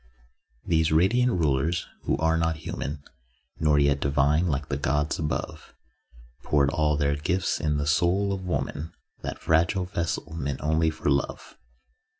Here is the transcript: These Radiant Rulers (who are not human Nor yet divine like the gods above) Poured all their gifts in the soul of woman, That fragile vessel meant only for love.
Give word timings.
These 0.65 0.91
Radiant 0.91 1.31
Rulers 1.31 1.85
(who 2.05 2.17
are 2.17 2.35
not 2.35 2.55
human 2.55 3.03
Nor 3.59 3.77
yet 3.77 3.99
divine 3.99 4.47
like 4.47 4.67
the 4.67 4.75
gods 4.75 5.19
above) 5.19 5.75
Poured 6.41 6.71
all 6.71 6.97
their 6.97 7.15
gifts 7.15 7.59
in 7.59 7.77
the 7.77 7.85
soul 7.85 8.33
of 8.33 8.41
woman, 8.43 8.93
That 9.21 9.37
fragile 9.37 9.85
vessel 9.85 10.33
meant 10.33 10.59
only 10.61 10.89
for 10.89 11.07
love. 11.11 11.55